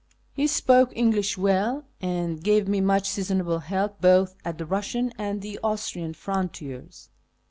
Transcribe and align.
He 0.33 0.47
spoke 0.47 0.97
English 0.97 1.37
well, 1.37 1.85
and 2.01 2.43
gave 2.43 2.67
me 2.67 2.81
much 2.81 3.07
seasonable 3.07 3.59
help 3.59 4.01
both 4.01 4.35
at 4.43 4.57
the 4.57 4.65
Eussiau 4.65 5.11
and 5.19 5.43
the 5.43 5.59
Austrian 5.63 6.15
frontiers. 6.15 7.09